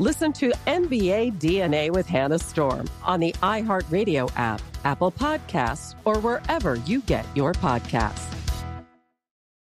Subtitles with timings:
[0.00, 6.74] Listen to NBA DNA with Hannah Storm on the iHeartRadio app, Apple Podcasts, or wherever
[6.74, 8.26] you get your podcasts.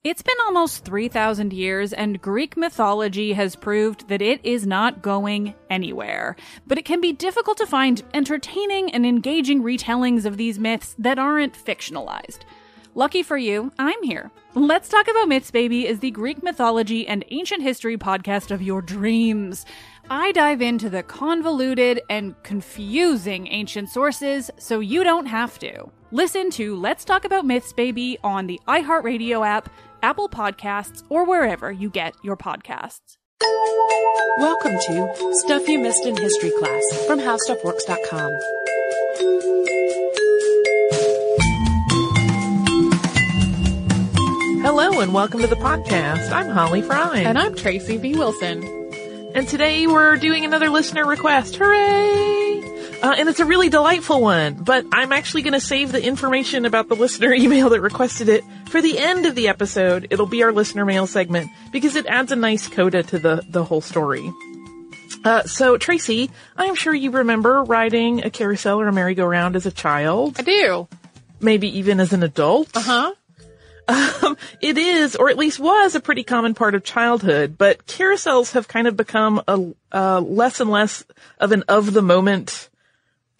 [0.04, 5.54] It's been almost 3,000 years, and Greek mythology has proved that it is not going
[5.68, 6.34] anywhere.
[6.66, 11.18] But it can be difficult to find entertaining and engaging retellings of these myths that
[11.18, 12.38] aren't fictionalized.
[12.94, 14.30] Lucky for you, I'm here.
[14.54, 18.82] Let's Talk About Myths, Baby is the Greek mythology and ancient history podcast of your
[18.82, 19.64] dreams.
[20.14, 25.90] I dive into the convoluted and confusing ancient sources so you don't have to.
[26.10, 29.70] Listen to Let's Talk About Myths, Baby on the iHeartRadio app,
[30.02, 33.16] Apple Podcasts, or wherever you get your podcasts.
[34.36, 38.32] Welcome to Stuff You Missed in History Class from HowStuffWorks.com.
[44.60, 46.30] Hello and welcome to the podcast.
[46.30, 47.20] I'm Holly Fry.
[47.20, 48.12] And I'm Tracy V.
[48.12, 48.81] Wilson.
[49.34, 51.56] And today we're doing another listener request.
[51.56, 52.62] Hooray!
[53.02, 56.66] Uh, and it's a really delightful one, but I'm actually going to save the information
[56.66, 60.08] about the listener email that requested it for the end of the episode.
[60.10, 63.64] It'll be our listener mail segment because it adds a nice coda to the, the
[63.64, 64.30] whole story.
[65.24, 69.72] Uh, so Tracy, I'm sure you remember riding a carousel or a merry-go-round as a
[69.72, 70.36] child.
[70.38, 70.88] I do.
[71.40, 72.76] Maybe even as an adult.
[72.76, 73.14] Uh huh.
[73.88, 78.52] Um, it is, or at least was, a pretty common part of childhood, but carousels
[78.52, 81.04] have kind of become a, uh, less and less
[81.38, 82.70] of an of the moment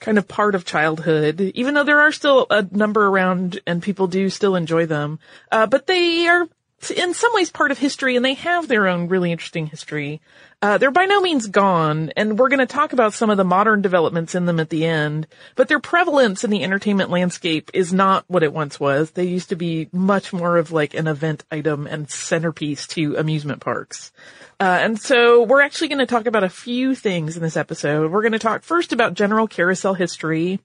[0.00, 4.08] kind of part of childhood, even though there are still a number around and people
[4.08, 5.18] do still enjoy them.
[5.50, 6.48] Uh, but they are
[6.90, 10.20] in some ways part of history and they have their own really interesting history.
[10.60, 13.44] Uh, they're by no means gone, and we're going to talk about some of the
[13.44, 15.26] modern developments in them at the end,
[15.56, 19.10] but their prevalence in the entertainment landscape is not what it once was.
[19.10, 23.60] They used to be much more of like an event item and centerpiece to amusement
[23.60, 24.12] parks.
[24.60, 28.12] Uh, and so we're actually going to talk about a few things in this episode.
[28.12, 30.60] We're going to talk first about general carousel history,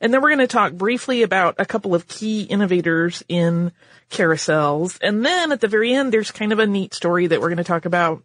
[0.00, 3.72] and then we're going to talk briefly about a couple of key innovators in
[4.10, 4.98] carousels.
[5.02, 7.58] And then at the very end, there's kind of a neat story that we're going
[7.58, 8.22] to talk about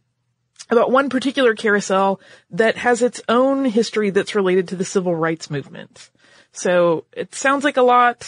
[0.69, 2.19] about one particular carousel
[2.51, 6.09] that has its own history that's related to the civil rights movement.
[6.53, 8.27] So it sounds like a lot,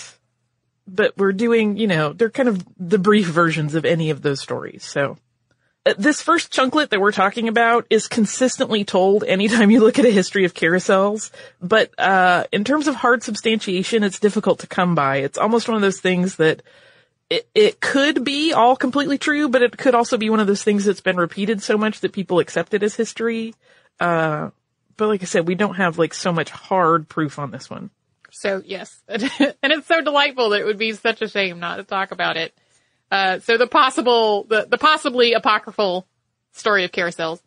[0.86, 4.40] but we're doing, you know, they're kind of the brief versions of any of those
[4.40, 4.84] stories.
[4.84, 5.18] So
[5.98, 10.12] this first chunklet that we're talking about is consistently told anytime you look at a
[10.12, 11.31] history of carousels,
[11.62, 15.18] but uh, in terms of hard substantiation, it's difficult to come by.
[15.18, 16.64] It's almost one of those things that
[17.30, 20.64] it, it could be all completely true, but it could also be one of those
[20.64, 23.54] things that's been repeated so much that people accept it as history.
[24.00, 24.50] Uh,
[24.96, 27.89] but like I said, we don't have like so much hard proof on this one.
[28.31, 29.22] So yes, and
[29.63, 32.54] it's so delightful that it would be such a shame not to talk about it.
[33.12, 36.06] Uh, so the possible, the, the possibly apocryphal
[36.51, 37.42] story of carousels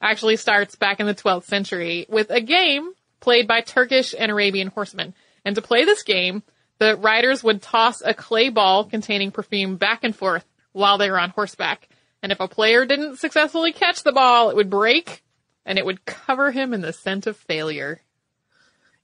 [0.00, 4.68] actually starts back in the 12th century with a game played by Turkish and Arabian
[4.68, 5.14] horsemen.
[5.44, 6.42] And to play this game,
[6.78, 11.20] the riders would toss a clay ball containing perfume back and forth while they were
[11.20, 11.88] on horseback.
[12.22, 15.22] And if a player didn't successfully catch the ball, it would break
[15.64, 18.00] and it would cover him in the scent of failure.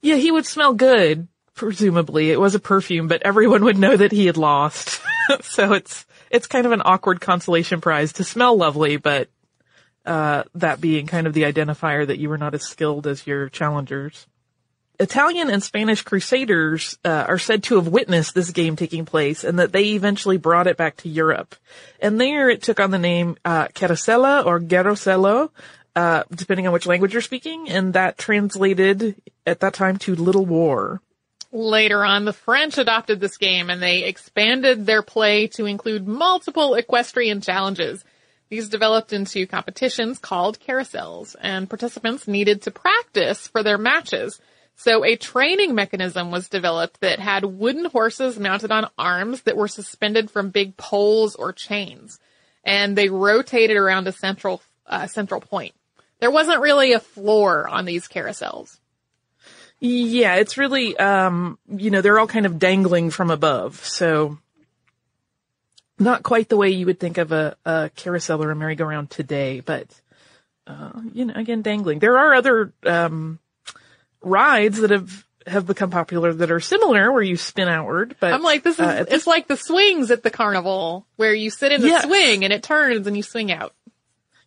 [0.01, 2.31] Yeah, he would smell good, presumably.
[2.31, 5.01] It was a perfume, but everyone would know that he had lost.
[5.41, 9.29] so it's, it's kind of an awkward consolation prize to smell lovely, but,
[10.05, 13.49] uh, that being kind of the identifier that you were not as skilled as your
[13.49, 14.27] challengers.
[14.99, 19.59] Italian and Spanish crusaders uh, are said to have witnessed this game taking place and
[19.59, 21.55] that they eventually brought it back to Europe.
[21.99, 25.51] And there it took on the name uh, Carosella or Gerosello,
[25.95, 29.15] uh, depending on which language you're speaking, and that translated
[29.45, 31.01] at that time to Little War.
[31.51, 36.75] Later on, the French adopted this game and they expanded their play to include multiple
[36.75, 38.03] equestrian challenges.
[38.49, 44.39] These developed into competitions called carousels, and participants needed to practice for their matches.
[44.75, 49.67] So a training mechanism was developed that had wooden horses mounted on arms that were
[49.67, 52.19] suspended from big poles or chains,
[52.63, 55.73] and they rotated around a central uh, central point.
[56.19, 58.79] There wasn't really a floor on these carousels.
[59.79, 63.85] Yeah, it's really, um, you know, they're all kind of dangling from above.
[63.85, 64.39] So
[65.99, 69.59] not quite the way you would think of a, a carousel or a merry-go-round today,
[69.59, 69.87] but,
[70.65, 71.99] uh, you know, again, dangling.
[71.99, 73.39] There are other, um,
[74.21, 78.41] rides that have, have become popular that are similar where you spin outward, but I'm
[78.41, 81.81] like, this is, uh, it's like the swings at the carnival where you sit in
[81.81, 83.73] the swing and it turns and you swing out.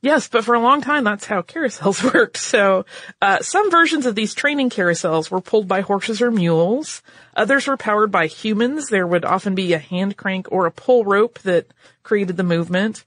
[0.02, 2.38] Yes, but for a long time, that's how carousels worked.
[2.38, 2.86] So,
[3.20, 7.02] uh, some versions of these training carousels were pulled by horses or mules.
[7.36, 8.88] Others were powered by humans.
[8.88, 11.66] There would often be a hand crank or a pull rope that
[12.02, 13.04] created the movement.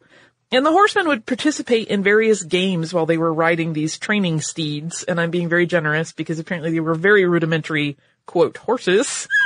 [0.51, 5.01] And the horsemen would participate in various games while they were riding these training steeds.
[5.01, 7.97] And I'm being very generous because apparently they were very rudimentary,
[8.27, 9.27] quote, horses.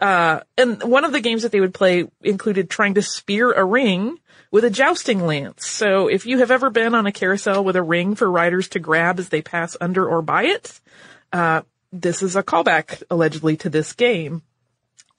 [0.00, 3.64] uh, and one of the games that they would play included trying to spear a
[3.64, 4.18] ring
[4.50, 5.66] with a jousting lance.
[5.66, 8.78] So if you have ever been on a carousel with a ring for riders to
[8.78, 10.80] grab as they pass under or by it,
[11.32, 11.62] uh,
[11.92, 14.42] this is a callback allegedly to this game.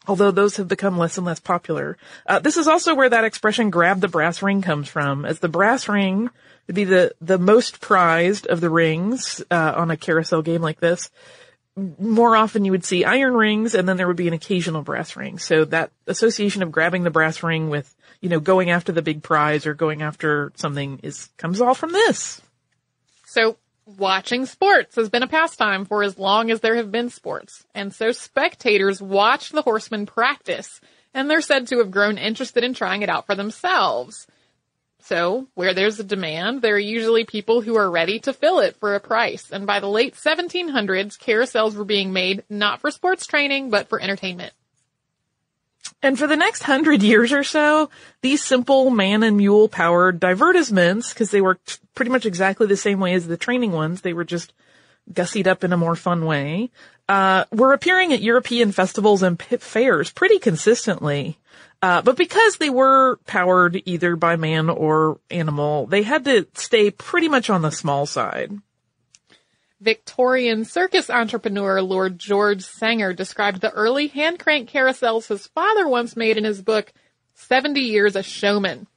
[0.07, 1.97] Although those have become less and less popular.
[2.25, 5.49] Uh, this is also where that expression grab the brass ring comes from, as the
[5.49, 6.29] brass ring
[6.65, 10.79] would be the, the most prized of the rings, uh, on a carousel game like
[10.79, 11.09] this
[11.77, 15.15] more often you would see iron rings and then there would be an occasional brass
[15.15, 15.37] ring.
[15.37, 19.21] So that association of grabbing the brass ring with, you know, going after the big
[19.21, 22.41] prize or going after something is, comes all from this.
[23.25, 27.63] So watching sports has been a pastime for as long as there have been sports.
[27.75, 30.81] And so spectators watch the horsemen practice
[31.13, 34.27] and they're said to have grown interested in trying it out for themselves.
[35.01, 38.75] So where there's a demand, there are usually people who are ready to fill it
[38.77, 39.51] for a price.
[39.51, 44.01] And by the late 1700s, carousels were being made not for sports training, but for
[44.01, 44.53] entertainment.
[46.01, 47.89] And for the next hundred years or so,
[48.21, 52.99] these simple man and mule powered divertisements, because they worked pretty much exactly the same
[52.99, 54.53] way as the training ones, they were just
[55.11, 56.69] gussied up in a more fun way,
[57.07, 61.37] uh, were appearing at European festivals and fairs pretty consistently.
[61.81, 66.89] Uh, but because they were powered either by man or animal, they had to stay
[66.89, 68.51] pretty much on the small side.
[69.79, 76.15] Victorian circus entrepreneur Lord George Sanger described the early hand crank carousels his father once
[76.15, 76.91] made in his book,
[77.35, 78.87] 70 Years a Showman.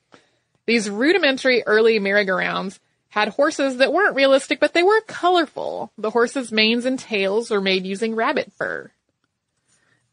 [0.65, 2.81] These rudimentary early merry-go-rounds
[3.11, 5.93] had horses that weren't realistic, but they were colorful.
[5.99, 8.91] The horses' manes and tails were made using rabbit fur.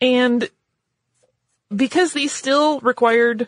[0.02, 0.50] And
[1.76, 3.48] because these still required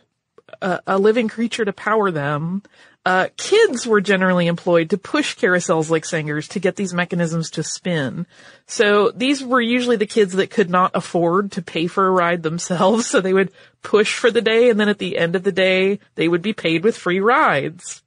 [0.61, 2.63] a, a living creature to power them,
[3.05, 7.63] uh, kids were generally employed to push carousels like Sanger's to get these mechanisms to
[7.63, 8.27] spin.
[8.65, 12.43] So these were usually the kids that could not afford to pay for a ride
[12.43, 13.51] themselves, so they would
[13.81, 16.53] push for the day, and then at the end of the day, they would be
[16.53, 18.03] paid with free rides.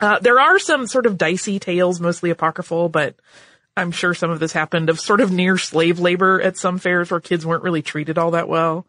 [0.00, 3.14] Uh, there are some sort of dicey tales, mostly apocryphal, but
[3.76, 7.10] I'm sure some of this happened of sort of near slave labor at some fairs
[7.10, 8.86] where kids weren't really treated all that well.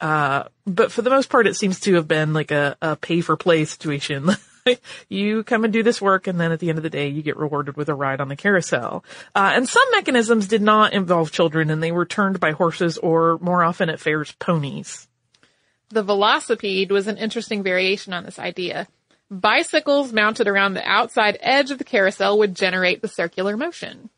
[0.00, 3.20] Uh, but for the most part, it seems to have been like a, a pay
[3.20, 4.30] for play situation.
[5.08, 7.22] you come and do this work and then at the end of the day, you
[7.22, 9.04] get rewarded with a ride on the carousel.
[9.34, 13.38] Uh, and some mechanisms did not involve children and they were turned by horses or
[13.40, 15.08] more often at fairs, ponies.
[15.90, 18.86] The velocipede was an interesting variation on this idea.
[19.30, 24.10] Bicycles mounted around the outside edge of the carousel would generate the circular motion.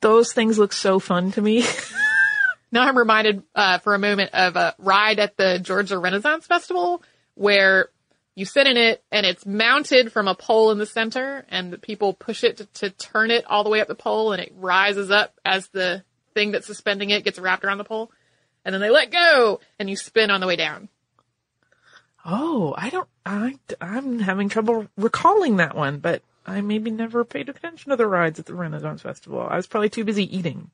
[0.00, 1.64] Those things look so fun to me.
[2.70, 7.02] Now I'm reminded uh, for a moment of a ride at the Georgia Renaissance Festival
[7.34, 7.88] where
[8.34, 11.78] you sit in it and it's mounted from a pole in the center and the
[11.78, 14.52] people push it to, to turn it all the way up the pole and it
[14.56, 18.12] rises up as the thing that's suspending it gets wrapped around the pole.
[18.64, 20.88] And then they let go and you spin on the way down.
[22.24, 27.48] Oh, I don't, I, I'm having trouble recalling that one, but I maybe never paid
[27.48, 29.40] attention to the rides at the Renaissance Festival.
[29.40, 30.70] I was probably too busy eating.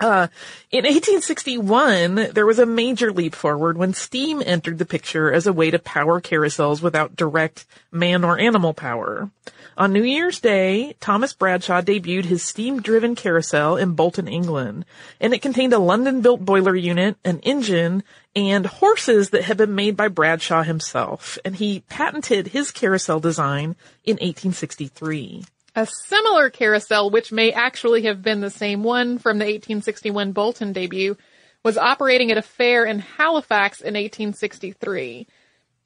[0.00, 0.28] Uh,
[0.70, 5.52] in 1861, there was a major leap forward when steam entered the picture as a
[5.52, 9.28] way to power carousels without direct man or animal power.
[9.76, 14.84] On New Year's Day, Thomas Bradshaw debuted his steam-driven carousel in Bolton, England,
[15.20, 18.04] and it contained a London-built boiler unit, an engine,
[18.36, 23.74] and horses that had been made by Bradshaw himself, and he patented his carousel design
[24.04, 25.44] in 1863.
[25.78, 30.72] A similar carousel, which may actually have been the same one from the 1861 Bolton
[30.72, 31.16] debut,
[31.62, 35.28] was operating at a fair in Halifax in 1863.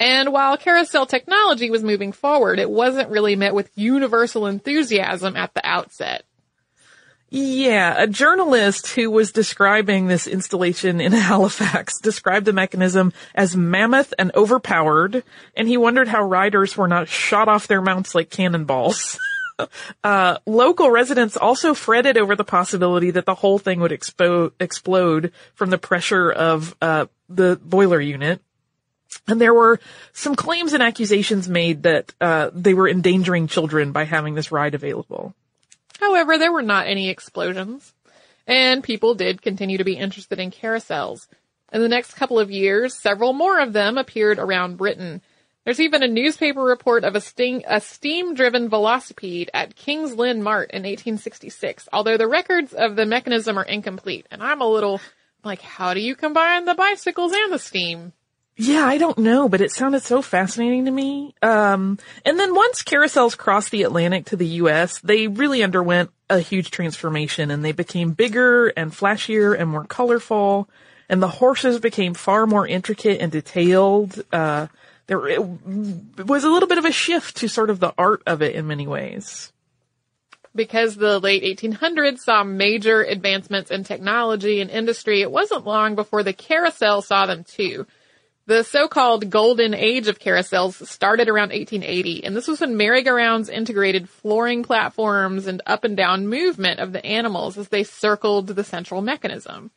[0.01, 5.53] And while carousel technology was moving forward, it wasn't really met with universal enthusiasm at
[5.53, 6.25] the outset.
[7.29, 14.15] Yeah, a journalist who was describing this installation in Halifax described the mechanism as mammoth
[14.19, 15.23] and overpowered,
[15.55, 19.19] and he wondered how riders were not shot off their mounts like cannonballs.
[20.05, 25.33] uh, local residents also fretted over the possibility that the whole thing would expo- explode
[25.55, 28.41] from the pressure of uh, the boiler unit.
[29.29, 29.79] And there were
[30.13, 34.75] some claims and accusations made that uh, they were endangering children by having this ride
[34.75, 35.35] available.
[36.01, 37.93] However, there were not any explosions,
[38.47, 41.29] and people did continue to be interested in carousels.
[41.73, 45.23] In the next couple of years, several more of them appeared around Britain.
[45.65, 50.71] There's even a newspaper report of a, sting, a steam-driven velocipede at King's Lynn Mart
[50.71, 55.01] in 1866, although the records of the mechanism are incomplete, and I'm a little
[55.45, 58.13] like, how do you combine the bicycles and the steam?
[58.57, 61.35] Yeah, I don't know, but it sounded so fascinating to me.
[61.41, 66.39] Um, and then once carousels crossed the Atlantic to the U.S., they really underwent a
[66.39, 70.69] huge transformation and they became bigger and flashier and more colorful.
[71.09, 74.23] And the horses became far more intricate and detailed.
[74.33, 74.67] Uh,
[75.07, 75.41] there it
[76.27, 78.67] was a little bit of a shift to sort of the art of it in
[78.67, 79.53] many ways.
[80.55, 86.23] Because the late 1800s saw major advancements in technology and industry, it wasn't long before
[86.23, 87.87] the carousel saw them too.
[88.47, 94.09] The so-called golden age of carousels started around 1880, and this was when merry-go-rounds integrated
[94.09, 99.01] flooring platforms and up and down movement of the animals as they circled the central
[99.01, 99.71] mechanism.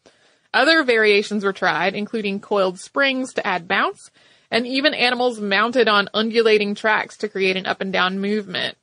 [0.52, 4.10] Other variations were tried, including coiled springs to add bounce,
[4.56, 8.78] and even animals mounted on undulating tracks to create an up and down movement.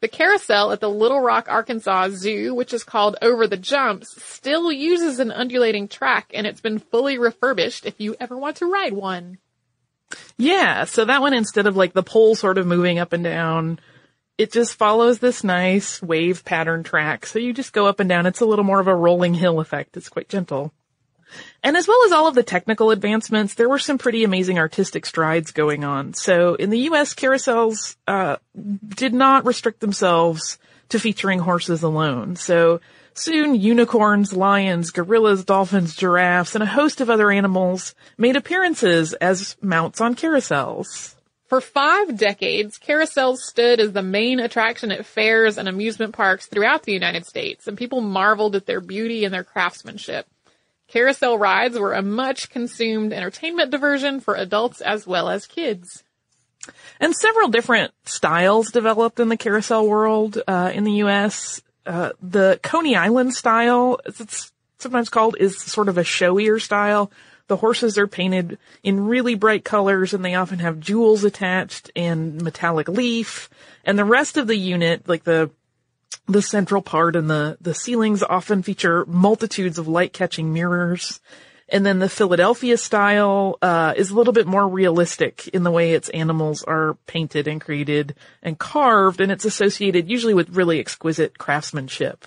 [0.00, 4.70] The carousel at the Little Rock, Arkansas Zoo, which is called Over the Jumps, still
[4.70, 8.92] uses an undulating track and it's been fully refurbished if you ever want to ride
[8.92, 9.38] one.
[10.36, 13.80] Yeah, so that one instead of like the pole sort of moving up and down,
[14.36, 17.24] it just follows this nice wave pattern track.
[17.24, 18.26] So you just go up and down.
[18.26, 19.96] It's a little more of a rolling hill effect.
[19.96, 20.74] It's quite gentle.
[21.62, 25.06] And as well as all of the technical advancements, there were some pretty amazing artistic
[25.06, 26.14] strides going on.
[26.14, 28.36] So in the U.S., carousels uh,
[28.88, 30.58] did not restrict themselves
[30.90, 32.36] to featuring horses alone.
[32.36, 32.80] So
[33.14, 39.56] soon unicorns, lions, gorillas, dolphins, giraffes, and a host of other animals made appearances as
[39.60, 41.14] mounts on carousels.
[41.50, 46.84] For five decades, carousels stood as the main attraction at fairs and amusement parks throughout
[46.84, 50.26] the United States, and people marveled at their beauty and their craftsmanship.
[50.90, 56.02] Carousel rides were a much consumed entertainment diversion for adults as well as kids.
[56.98, 61.62] And several different styles developed in the carousel world uh, in the U.S.
[61.86, 67.10] Uh, the Coney Island style, as it's sometimes called, is sort of a showier style.
[67.46, 72.42] The horses are painted in really bright colors and they often have jewels attached and
[72.42, 73.48] metallic leaf.
[73.84, 75.50] And the rest of the unit, like the
[76.26, 81.20] the central part and the, the ceilings often feature multitudes of light catching mirrors.
[81.68, 85.92] And then the Philadelphia style, uh, is a little bit more realistic in the way
[85.92, 91.38] its animals are painted and created and carved, and it's associated usually with really exquisite
[91.38, 92.26] craftsmanship.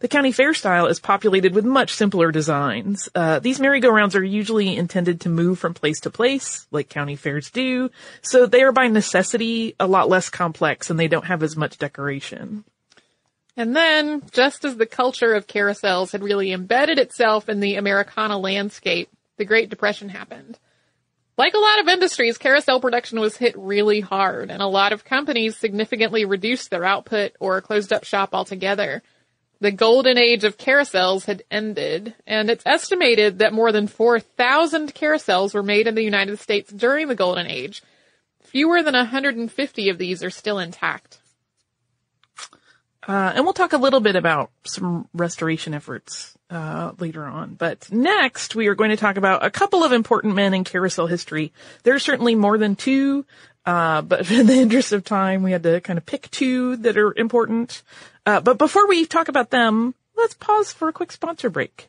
[0.00, 3.08] The county fair style is populated with much simpler designs.
[3.14, 7.50] Uh, these merry-go-rounds are usually intended to move from place to place, like county fairs
[7.50, 7.90] do,
[8.20, 11.78] so they are by necessity a lot less complex and they don't have as much
[11.78, 12.64] decoration.
[13.56, 18.36] And then, just as the culture of carousels had really embedded itself in the Americana
[18.38, 20.58] landscape, the Great Depression happened.
[21.36, 25.04] Like a lot of industries, carousel production was hit really hard, and a lot of
[25.04, 29.02] companies significantly reduced their output or closed up shop altogether.
[29.60, 35.54] The golden age of carousels had ended, and it's estimated that more than 4,000 carousels
[35.54, 37.82] were made in the United States during the golden age.
[38.42, 41.18] Fewer than 150 of these are still intact.
[43.06, 47.54] Uh, and we'll talk a little bit about some restoration efforts uh, later on.
[47.54, 51.06] But next, we are going to talk about a couple of important men in carousel
[51.06, 51.52] history.
[51.82, 53.26] There are certainly more than two,
[53.66, 56.96] uh, but in the interest of time, we had to kind of pick two that
[56.96, 57.82] are important.
[58.24, 61.88] Uh, but before we talk about them, let's pause for a quick sponsor break.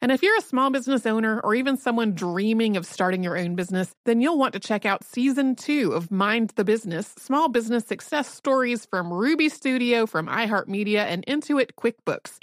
[0.00, 3.56] And if you're a small business owner or even someone dreaming of starting your own
[3.56, 7.84] business, then you'll want to check out season two of Mind the Business Small Business
[7.84, 12.38] Success Stories from Ruby Studio, from iHeartMedia, and Intuit QuickBooks.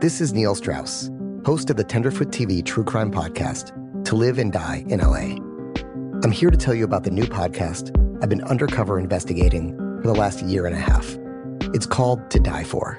[0.00, 1.10] This is Neil Strauss,
[1.44, 5.34] host of the Tenderfoot TV True Crime Podcast, To Live and Die in LA.
[6.22, 7.90] I'm here to tell you about the new podcast
[8.22, 11.18] I've been undercover investigating for the last year and a half.
[11.74, 12.98] It's called To Die For.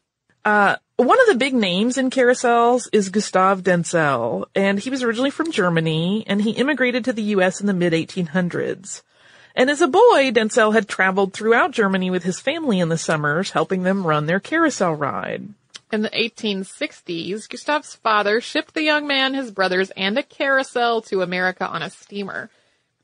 [0.43, 5.29] Uh, one of the big names in carousels is Gustav Dentzel, and he was originally
[5.29, 7.61] from Germany, and he immigrated to the U.S.
[7.61, 9.01] in the mid 1800s.
[9.55, 13.51] And as a boy, Dentzel had traveled throughout Germany with his family in the summers,
[13.51, 15.49] helping them run their carousel ride.
[15.91, 21.21] In the 1860s, Gustav's father shipped the young man, his brothers, and a carousel to
[21.21, 22.49] America on a steamer.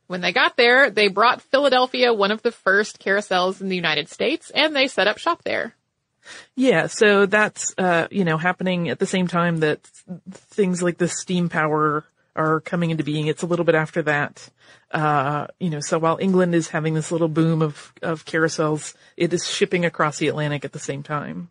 [0.08, 4.08] When they got there, they brought Philadelphia one of the first carousels in the United
[4.10, 5.76] States, and they set up shop there.
[6.56, 9.82] Yeah, so that's, uh, you know, happening at the same time that
[10.32, 13.28] things like the steam power are coming into being.
[13.28, 14.50] It's a little bit after that.
[14.92, 19.34] Uh, you know, so while England is having this little boom of, of carousels, it
[19.34, 21.50] is shipping across the Atlantic at the same time.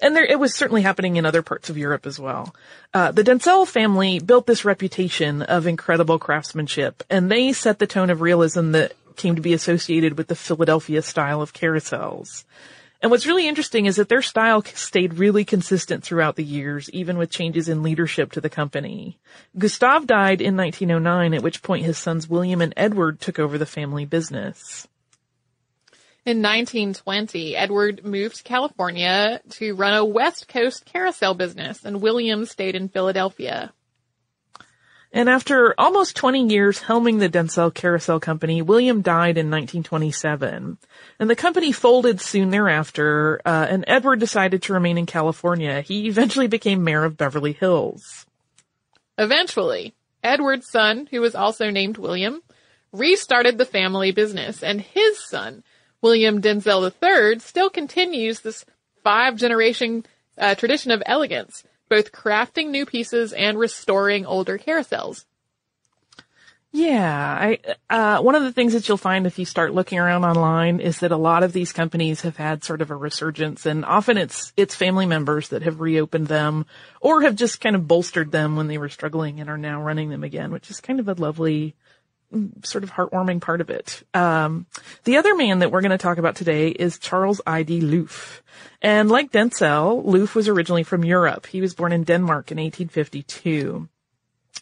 [0.00, 2.54] And there, it was certainly happening in other parts of Europe as well.
[2.94, 8.08] Uh, the Dentzel family built this reputation of incredible craftsmanship, and they set the tone
[8.08, 12.44] of realism that came to be associated with the Philadelphia style of carousels.
[13.00, 17.16] And what's really interesting is that their style stayed really consistent throughout the years, even
[17.16, 19.18] with changes in leadership to the company.
[19.56, 23.66] Gustave died in 1909, at which point his sons William and Edward took over the
[23.66, 24.88] family business.
[26.26, 32.44] In 1920, Edward moved to California to run a West Coast carousel business, and William
[32.44, 33.72] stayed in Philadelphia.
[35.12, 40.76] And after almost 20 years helming the Dentzel Carousel Company, William died in 1927.
[41.18, 45.80] And the company folded soon thereafter, uh, and Edward decided to remain in California.
[45.80, 48.26] He eventually became mayor of Beverly Hills.
[49.16, 52.42] Eventually, Edward's son, who was also named William,
[52.92, 55.64] restarted the family business, and his son,
[56.02, 58.64] William Dentzel III, still continues this
[59.02, 60.04] five generation
[60.36, 65.24] uh, tradition of elegance both crafting new pieces and restoring older carousels.
[66.70, 70.24] Yeah, I, uh, one of the things that you'll find if you start looking around
[70.24, 73.86] online is that a lot of these companies have had sort of a resurgence and
[73.86, 76.66] often it's, it's family members that have reopened them
[77.00, 80.10] or have just kind of bolstered them when they were struggling and are now running
[80.10, 81.74] them again, which is kind of a lovely,
[82.62, 84.02] sort of heartwarming part of it.
[84.14, 84.66] Um,
[85.04, 87.80] the other man that we're going to talk about today is Charles I.D.
[87.80, 88.40] Looff.
[88.82, 91.46] And like Dentzel, Looff was originally from Europe.
[91.46, 93.88] He was born in Denmark in 1852.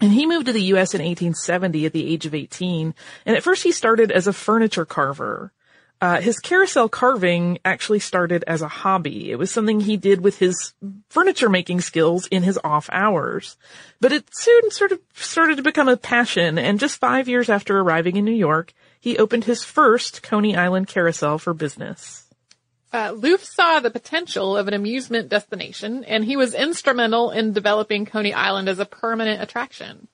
[0.01, 0.95] And he moved to the U.S.
[0.95, 2.95] in 1870 at the age of 18.
[3.25, 5.53] And at first he started as a furniture carver.
[5.99, 9.31] Uh, his carousel carving actually started as a hobby.
[9.31, 10.75] It was something he did with his
[11.09, 13.57] furniture making skills in his off hours.
[13.99, 17.79] But it soon sort of started to become a passion, and just five years after
[17.79, 22.25] arriving in New York, he opened his first Coney Island carousel for business.
[22.93, 28.05] Uh, Looff saw the potential of an amusement destination, and he was instrumental in developing
[28.05, 30.09] Coney Island as a permanent attraction.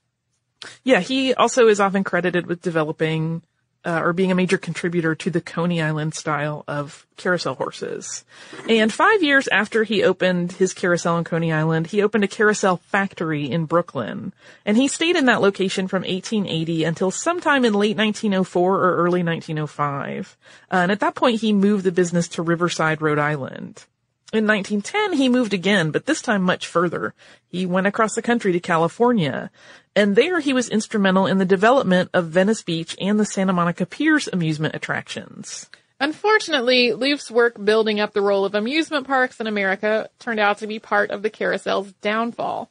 [0.85, 3.43] Yeah, he also is often credited with developing
[3.85, 8.25] uh, or being a major contributor to the Coney Island style of carousel horses.
[8.69, 12.77] And five years after he opened his carousel on Coney Island, he opened a carousel
[12.77, 14.33] factory in Brooklyn.
[14.65, 19.23] And he stayed in that location from 1880 until sometime in late 1904 or early
[19.23, 20.37] 1905.
[20.71, 23.85] Uh, and at that point, he moved the business to Riverside, Rhode Island.
[24.33, 27.13] In 1910, he moved again, but this time much further.
[27.49, 29.51] He went across the country to California,
[29.95, 33.85] and there he was instrumental in the development of Venice Beach and the Santa Monica
[33.85, 35.69] Piers amusement attractions.
[36.01, 40.67] Unfortunately, Looff's work building up the role of amusement parks in America turned out to
[40.67, 42.71] be part of the carousel's downfall.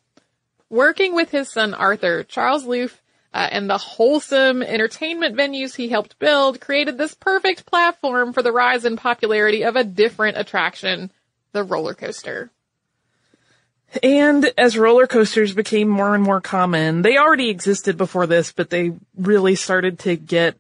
[0.71, 3.00] Working with his son Arthur, Charles Looff
[3.34, 8.52] uh, and the wholesome entertainment venues he helped build created this perfect platform for the
[8.52, 11.12] rise in popularity of a different attraction,
[11.54, 12.52] the roller coaster.
[14.02, 18.70] And as roller coasters became more and more common, they already existed before this, but
[18.70, 20.56] they really started to get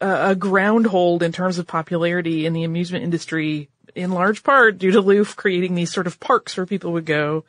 [0.00, 4.90] a, ground hold in terms of popularity in the amusement industry, in large part due
[4.92, 7.44] to Looff creating these sort of parks where people would go.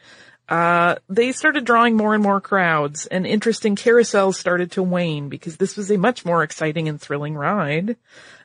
[0.47, 5.29] Uh, they started drawing more and more crowds, and interest in carousels started to wane
[5.29, 7.95] because this was a much more exciting and thrilling ride.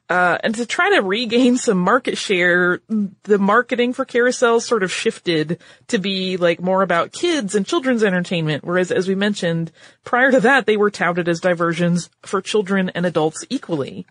[0.08, 2.80] Uh, and to try to regain some market share,
[3.22, 8.04] the marketing for carousels sort of shifted to be like more about kids and children's
[8.04, 8.64] entertainment.
[8.64, 9.72] Whereas, as we mentioned,
[10.04, 14.06] prior to that, they were touted as diversions for children and adults equally.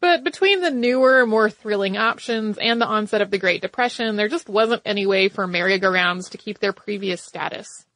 [0.00, 4.28] But between the newer, more thrilling options and the onset of the Great Depression, there
[4.28, 7.86] just wasn't any way for merry-go-rounds to keep their previous status.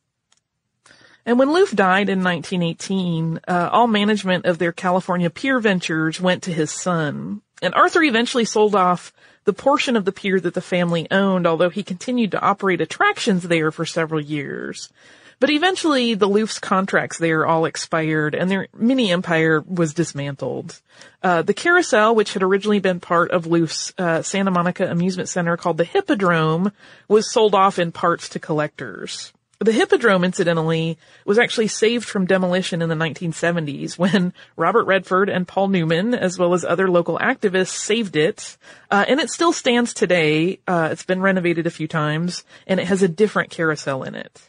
[1.25, 6.43] And when Looff died in 1918, uh, all management of their California pier ventures went
[6.45, 7.43] to his son.
[7.61, 9.13] And Arthur eventually sold off
[9.45, 13.45] the portion of the pier that the family owned, although he continued to operate attractions
[13.45, 14.91] there for several years.
[15.39, 20.81] But eventually the Looff's contracts there all expired and their mini empire was dismantled.
[21.21, 25.57] Uh, the carousel, which had originally been part of Looff's uh, Santa Monica amusement center
[25.57, 26.71] called the Hippodrome,
[27.09, 29.33] was sold off in parts to collectors.
[29.63, 35.47] The Hippodrome, incidentally, was actually saved from demolition in the 1970s when Robert Redford and
[35.47, 38.57] Paul Newman, as well as other local activists, saved it.
[38.91, 40.59] Uh, and it still stands today.
[40.67, 44.41] Uh, it's been renovated a few times, and it has a different carousel in it.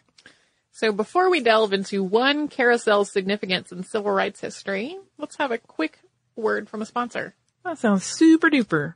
[0.72, 5.60] So before we delve into one carousel's significance in civil rights history, let's have a
[5.60, 6.00] quick
[6.36, 7.36] word from a sponsor.
[7.64, 8.96] That sounds super duper.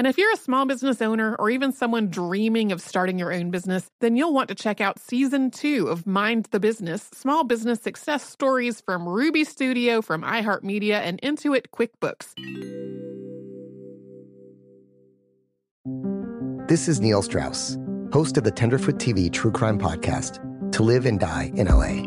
[0.00, 3.50] And if you're a small business owner or even someone dreaming of starting your own
[3.50, 7.82] business, then you'll want to check out season two of Mind the Business Small Business
[7.82, 12.32] Success Stories from Ruby Studio, from iHeartMedia, and Intuit QuickBooks.
[16.66, 17.76] This is Neil Strauss,
[18.10, 20.40] host of the Tenderfoot TV True Crime Podcast,
[20.72, 22.06] To Live and Die in LA.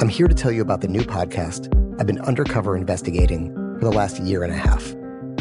[0.00, 3.90] I'm here to tell you about the new podcast I've been undercover investigating for the
[3.90, 4.94] last year and a half.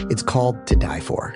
[0.09, 1.35] It's called To Die For.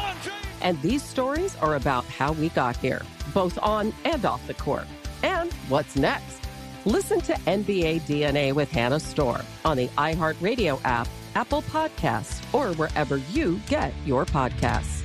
[0.61, 3.01] And these stories are about how we got here,
[3.33, 4.87] both on and off the court.
[5.23, 6.39] And what's next?
[6.85, 13.17] Listen to NBA DNA with Hannah Storm on the iHeartRadio app, Apple Podcasts, or wherever
[13.17, 15.03] you get your podcasts.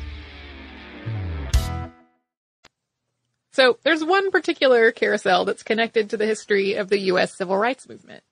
[3.52, 7.34] So there's one particular carousel that's connected to the history of the U.S.
[7.34, 8.22] civil rights movement.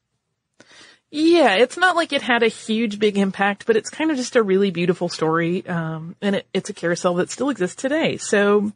[1.16, 4.34] Yeah, it's not like it had a huge big impact, but it's kind of just
[4.34, 5.64] a really beautiful story.
[5.64, 8.16] Um, and it, it's a carousel that still exists today.
[8.16, 8.72] So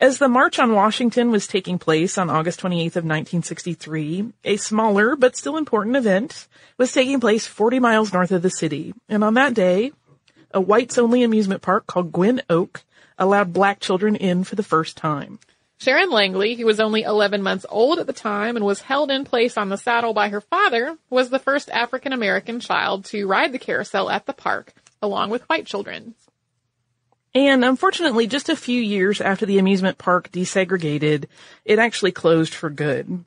[0.00, 5.14] as the March on Washington was taking place on August 28th of 1963, a smaller
[5.14, 8.92] but still important event was taking place 40 miles north of the city.
[9.08, 9.92] And on that day,
[10.50, 12.82] a whites only amusement park called Gwynn Oak
[13.16, 15.38] allowed black children in for the first time.
[15.78, 19.24] Sharon Langley, who was only 11 months old at the time and was held in
[19.24, 23.52] place on the saddle by her father, was the first African American child to ride
[23.52, 26.14] the carousel at the park, along with white children.
[27.34, 31.26] And unfortunately, just a few years after the amusement park desegregated,
[31.66, 33.24] it actually closed for good.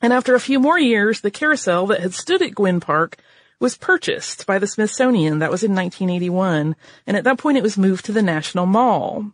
[0.00, 3.18] And after a few more years, the carousel that had stood at Gwynn Park
[3.60, 5.40] was purchased by the Smithsonian.
[5.40, 6.74] That was in 1981.
[7.06, 9.30] And at that point, it was moved to the National Mall.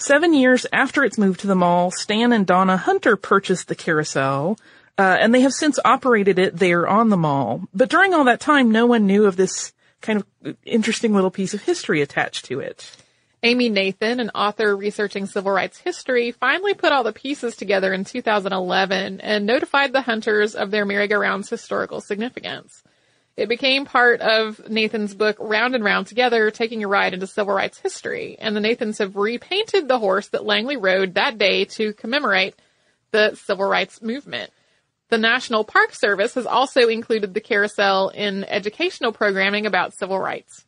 [0.00, 4.58] Seven years after its move to the mall, Stan and Donna Hunter purchased the carousel,
[4.96, 7.68] uh, and they have since operated it there on the mall.
[7.74, 11.52] But during all that time, no one knew of this kind of interesting little piece
[11.52, 12.96] of history attached to it.
[13.42, 18.04] Amy Nathan, an author researching civil rights history, finally put all the pieces together in
[18.04, 22.82] 2011 and notified the Hunters of their merry-go-round's historical significance.
[23.36, 27.54] It became part of Nathan's book Round and Round Together, taking a ride into civil
[27.54, 28.36] rights history.
[28.38, 32.54] And the Nathans have repainted the horse that Langley rode that day to commemorate
[33.12, 34.52] the civil rights movement.
[35.08, 40.64] The National Park Service has also included the carousel in educational programming about civil rights.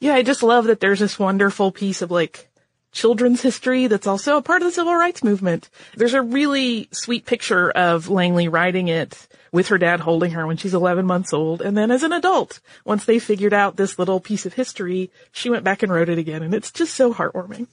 [0.00, 2.48] Yeah, I just love that there's this wonderful piece of like
[2.92, 5.70] children's history that's also a part of the civil rights movement.
[5.96, 10.56] There's a really sweet picture of Langley riding it with her dad holding her when
[10.56, 11.62] she's 11 months old.
[11.62, 15.50] And then as an adult, once they figured out this little piece of history, she
[15.50, 16.42] went back and wrote it again.
[16.42, 17.66] And it's just so heartwarming.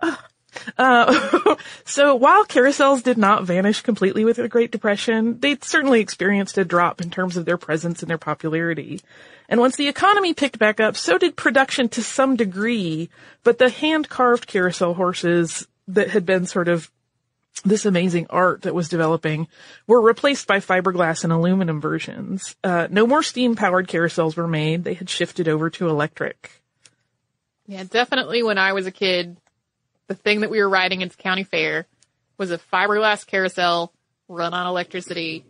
[0.00, 0.16] Uh,
[1.84, 6.64] so while carousels did not vanish completely with the Great Depression, they certainly experienced a
[6.64, 9.00] drop in terms of their presence and their popularity.
[9.48, 13.10] And once the economy picked back up, so did production to some degree,
[13.42, 16.90] but the hand-carved carousel horses that had been sort of
[17.64, 19.48] this amazing art that was developing
[19.86, 22.56] were replaced by fiberglass and aluminum versions.
[22.64, 24.84] Uh, no more steam powered carousels were made.
[24.84, 26.50] They had shifted over to electric.
[27.66, 29.36] Yeah, definitely when I was a kid,
[30.06, 31.86] the thing that we were riding into county fair
[32.38, 33.92] was a fiberglass carousel
[34.28, 35.44] run on electricity.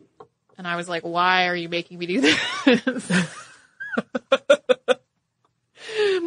[0.59, 3.33] And I was like, why are you making me do this?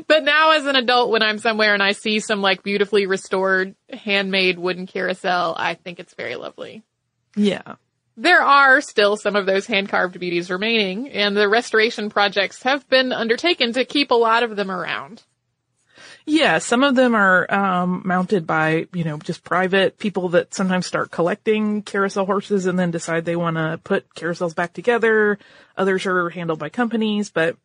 [0.07, 3.75] but now as an adult, when I'm somewhere and I see some like beautifully restored
[3.91, 6.83] handmade wooden carousel, I think it's very lovely.
[7.36, 7.75] Yeah.
[8.15, 12.88] There are still some of those hand carved beauties remaining and the restoration projects have
[12.89, 15.23] been undertaken to keep a lot of them around.
[16.25, 20.86] Yeah, some of them are um, mounted by, you know, just private people that sometimes
[20.86, 25.38] start collecting carousel horses and then decide they want to put carousels back together.
[25.75, 27.57] Others are handled by companies, but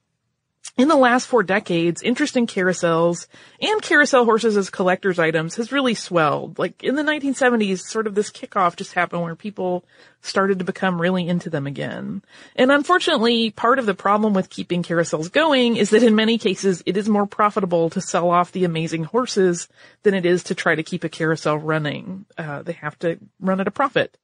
[0.76, 3.26] in the last four decades, interest in carousels
[3.60, 6.58] and carousel horses as collector's items has really swelled.
[6.58, 9.84] Like in the 1970s, sort of this kickoff just happened where people
[10.20, 12.22] started to become really into them again.
[12.54, 16.82] And unfortunately, part of the problem with keeping carousels going is that in many cases,
[16.86, 19.68] it is more profitable to sell off the amazing horses
[20.02, 22.24] than it is to try to keep a carousel running.
[22.36, 24.16] Uh, they have to run at a profit.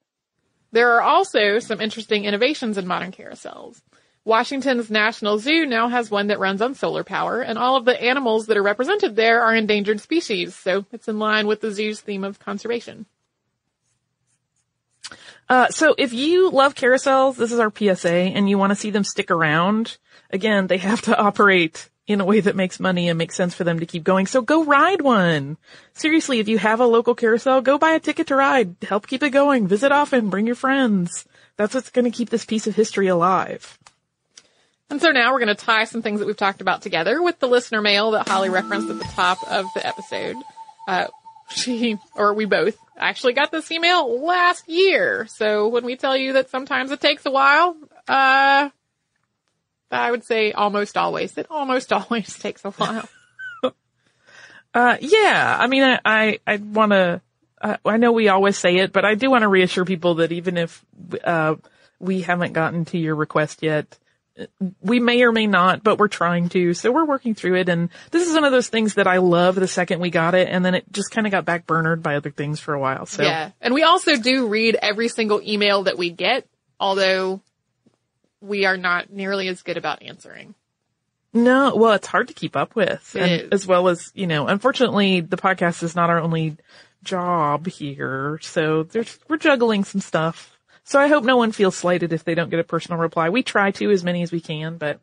[0.71, 3.81] There are also some interesting innovations in modern carousels.
[4.25, 8.01] Washington's National Zoo now has one that runs on solar power, and all of the
[8.01, 12.01] animals that are represented there are endangered species, so it's in line with the zoo's
[12.01, 13.05] theme of conservation.
[15.47, 18.89] Uh, so if you love carousels, this is our PSA, and you want to see
[18.89, 19.97] them stick around,
[20.31, 23.63] again, they have to operate in a way that makes money and makes sense for
[23.63, 24.25] them to keep going.
[24.25, 25.57] So go ride one.
[25.93, 28.75] Seriously, if you have a local carousel, go buy a ticket to ride.
[28.87, 29.67] Help keep it going.
[29.67, 30.29] Visit often.
[30.29, 31.25] Bring your friends.
[31.57, 33.79] That's what's going to keep this piece of history alive.
[34.89, 37.39] And so now we're going to tie some things that we've talked about together with
[37.39, 40.35] the listener mail that Holly referenced at the top of the episode.
[40.87, 41.07] Uh,
[41.49, 45.27] she, or we both, actually got this email last year.
[45.27, 47.75] So when we tell you that sometimes it takes a while,
[48.07, 48.69] uh,
[49.91, 51.37] I would say almost always.
[51.37, 53.09] It almost always takes a while.
[54.73, 55.57] uh, yeah.
[55.59, 57.21] I mean, I, I, I want to,
[57.59, 60.31] uh, I know we always say it, but I do want to reassure people that
[60.31, 60.85] even if,
[61.23, 61.55] uh,
[61.99, 63.97] we haven't gotten to your request yet,
[64.81, 66.73] we may or may not, but we're trying to.
[66.73, 67.69] So we're working through it.
[67.69, 70.49] And this is one of those things that I love the second we got it.
[70.49, 73.05] And then it just kind of got backburnered by other things for a while.
[73.05, 73.51] So yeah.
[73.61, 76.47] And we also do read every single email that we get,
[76.79, 77.41] although
[78.41, 80.53] we are not nearly as good about answering.
[81.33, 83.15] No, well, it's hard to keep up with.
[83.19, 86.55] And as well as, you know, unfortunately the podcast is not our only
[87.03, 88.39] job here.
[88.41, 90.54] So there's, we're juggling some stuff.
[90.85, 93.29] So I hope no one feels slighted if they don't get a personal reply.
[93.29, 94.99] We try to as many as we can, but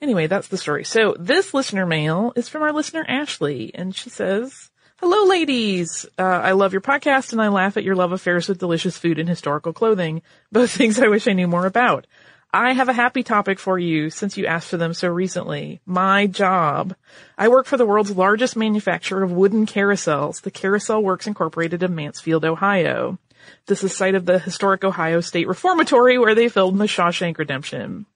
[0.00, 0.84] anyway, that's the story.
[0.84, 6.06] So this listener mail is from our listener Ashley, and she says, Hello ladies!
[6.18, 9.18] Uh, I love your podcast and I laugh at your love affairs with delicious food
[9.18, 12.06] and historical clothing, both things I wish I knew more about.
[12.54, 15.80] I have a happy topic for you since you asked for them so recently.
[15.86, 16.94] My job.
[17.36, 21.90] I work for the world's largest manufacturer of wooden carousels, the Carousel Works Incorporated of
[21.90, 23.18] Mansfield, Ohio.
[23.66, 28.06] This is site of the historic Ohio State Reformatory where they filmed The Shawshank Redemption.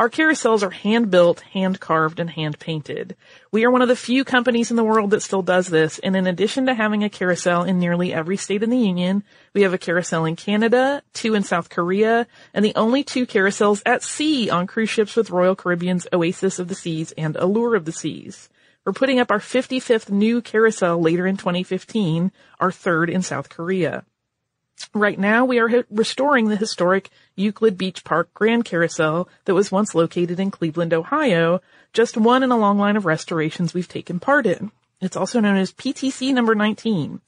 [0.00, 3.16] Our carousels are hand built, hand carved, and hand painted.
[3.52, 6.16] We are one of the few companies in the world that still does this, and
[6.16, 9.74] in addition to having a carousel in nearly every state in the Union, we have
[9.74, 14.48] a carousel in Canada, two in South Korea, and the only two carousels at sea
[14.48, 18.48] on cruise ships with Royal Caribbean's Oasis of the Seas and Allure of the Seas.
[18.86, 24.06] We're putting up our 55th new carousel later in 2015, our third in South Korea.
[24.94, 29.94] Right now, we are restoring the historic Euclid Beach Park Grand Carousel that was once
[29.94, 31.60] located in Cleveland, Ohio,
[31.92, 34.70] just one in a long line of restorations we've taken part in.
[35.00, 37.20] It's also known as PTC number 19.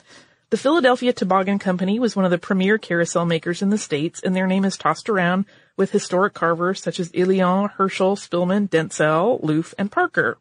[0.50, 4.36] The Philadelphia Toboggan Company was one of the premier carousel makers in the States, and
[4.36, 5.46] their name is tossed around
[5.76, 10.36] with historic carvers such as Illion, Herschell, Spillman, Dentzel, Looff, and Parker.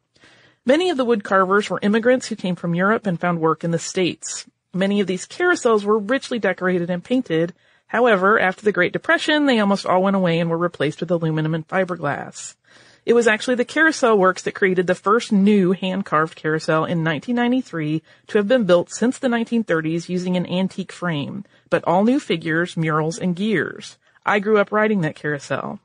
[0.66, 3.72] Many of the wood carvers were immigrants who came from Europe and found work in
[3.72, 4.45] the States.
[4.74, 7.53] Many of these carousels were richly decorated and painted.
[7.88, 11.53] However, after the Great Depression, they almost all went away and were replaced with aluminum
[11.53, 12.55] and fiberglass.
[13.05, 18.01] It was actually the Carousel Works that created the first new hand-carved carousel in 1993
[18.28, 22.78] to have been built since the 1930s using an antique frame, but all new figures,
[22.78, 23.97] murals, and gears.
[24.26, 25.80] I grew up riding that carousel.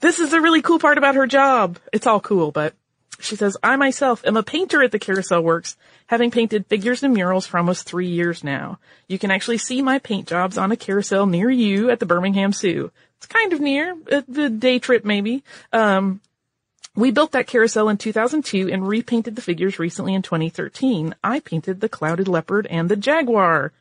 [0.00, 1.78] This is the really cool part about her job.
[1.92, 2.74] It's all cool, but
[3.20, 7.14] she says, I myself am a painter at the Carousel Works, having painted figures and
[7.14, 8.78] murals for almost three years now.
[9.08, 12.52] You can actually see my paint jobs on a carousel near you at the Birmingham
[12.52, 12.90] Zoo.
[13.16, 13.96] It's kind of near,
[14.28, 15.42] the day trip maybe.
[15.72, 16.20] Um,
[16.94, 21.14] we built that carousel in 2002 and repainted the figures recently in 2013.
[21.22, 23.72] I painted the clouded leopard and the jaguar.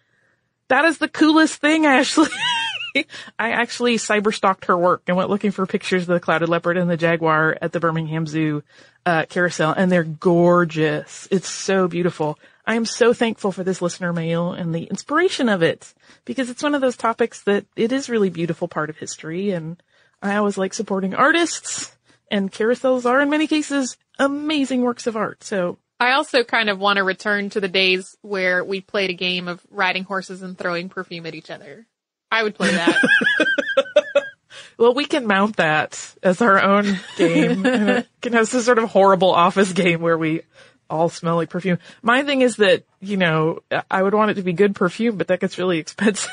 [0.68, 2.30] That is the coolest thing, Ashley.
[3.40, 6.78] I actually cyber stalked her work and went looking for pictures of the clouded leopard
[6.78, 8.64] and the jaguar at the Birmingham Zoo
[9.06, 11.28] uh, carousel, and they're gorgeous.
[11.32, 12.40] It's so beautiful.
[12.66, 15.94] I am so thankful for this listener mail and the inspiration of it
[16.26, 19.82] because it's one of those topics that it is really beautiful part of history, and
[20.22, 21.92] I always like supporting artists.
[22.32, 25.44] And carousels are, in many cases, amazing works of art.
[25.44, 29.14] So I also kind of want to return to the days where we played a
[29.14, 31.86] game of riding horses and throwing perfume at each other.
[32.32, 33.02] I would play that.
[34.78, 37.66] well, we can mount that as our own game.
[37.66, 40.42] it can have some sort of horrible office game where we
[40.90, 41.80] all smell like perfume.
[42.02, 43.60] My thing is that, you know,
[43.90, 46.32] I would want it to be good perfume, but that gets really expensive.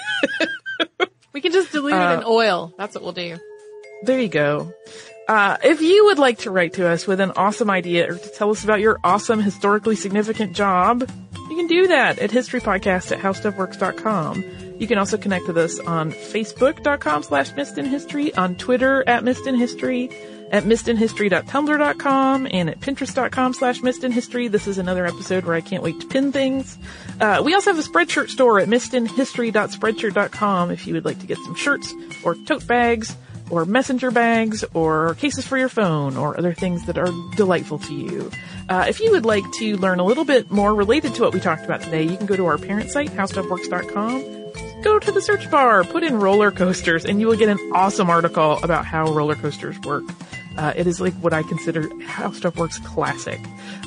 [1.33, 2.75] we can just dilute uh, it in uh, oil.
[2.77, 3.39] That's what we'll do.
[4.03, 4.73] There you go.
[5.29, 8.29] Uh, if you would like to write to us with an awesome idea or to
[8.31, 11.09] tell us about your awesome historically significant job,
[11.49, 14.62] you can do that at historypodcast at howstuffworks.com.
[14.83, 20.13] You can also connect with us on facebook.com slash missedinhistory, on Twitter at missedinhistory,
[20.51, 24.51] at missedinhistory.tumblr.com, and at pinterest.com slash missedinhistory.
[24.51, 26.77] This is another episode where I can't wait to pin things.
[27.21, 31.39] Uh, we also have a Spreadshirt store at missedinhistory.spreadshirt.com if you would like to get
[31.39, 33.17] some shirts or tote bags
[33.51, 37.95] or messenger bags or cases for your phone or other things that are delightful to
[37.95, 38.33] you.
[38.69, 41.39] Uh, if you would like to learn a little bit more related to what we
[41.39, 44.42] talked about today, you can go to our parent site, howstuffworks.com
[44.83, 48.11] go to the search bar, put in roller coasters, and you will get an awesome
[48.11, 50.05] article about how roller coasters work.
[50.57, 53.41] Uh, it is like what I consider How Stuff Works classic.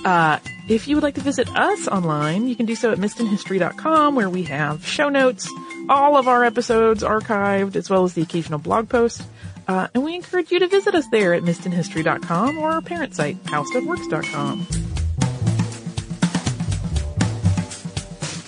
[0.03, 4.15] Uh, if you would like to visit us online, you can do so at missedinhistory.com
[4.15, 5.47] where we have show notes,
[5.89, 9.21] all of our episodes archived, as well as the occasional blog post.
[9.67, 13.41] Uh, and we encourage you to visit us there at missedinhistory.com or our parent site,
[13.43, 14.84] howstuffworks.com.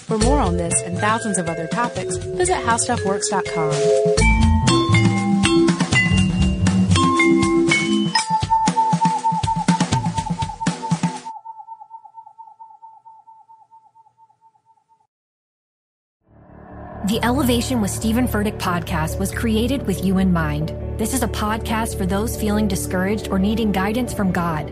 [0.07, 3.71] For more on this and thousands of other topics, visit howstuffworks.com.
[17.07, 20.69] The Elevation with Stephen Furtick podcast was created with you in mind.
[20.97, 24.71] This is a podcast for those feeling discouraged or needing guidance from God.